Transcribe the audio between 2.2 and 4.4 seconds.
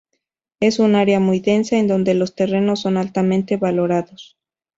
terrenos son altamente valorados.